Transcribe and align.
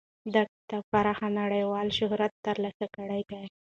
دې 0.33 0.41
کتاب 0.53 0.83
پراخ 0.91 1.19
نړیوال 1.39 1.87
شهرت 1.97 2.33
ترلاسه 2.45 2.85
کړی 2.95 3.21
دی. 3.29 3.43